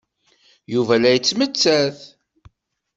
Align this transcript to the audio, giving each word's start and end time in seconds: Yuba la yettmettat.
Yuba 0.73 0.95
la 1.01 1.09
yettmettat. 1.11 1.99